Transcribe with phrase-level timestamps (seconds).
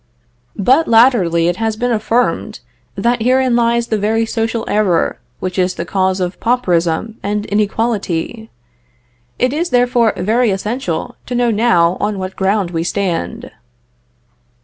[0.57, 2.61] But latterly it has been affirmed,
[2.95, 8.49] that herein lies the very social error which is the cause of pauperism and inequality.
[9.37, 13.51] It is, therefore, very essential to know now on what ground we stand.